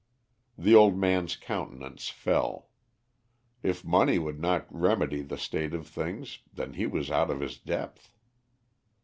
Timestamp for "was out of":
6.87-7.39